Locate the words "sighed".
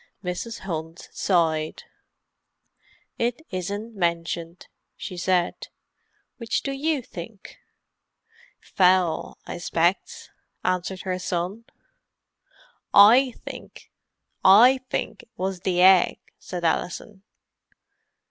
1.11-1.83